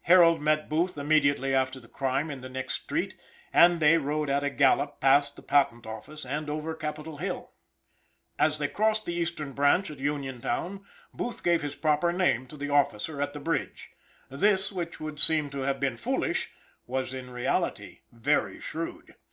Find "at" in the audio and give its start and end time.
4.28-4.42, 9.88-10.00, 13.22-13.34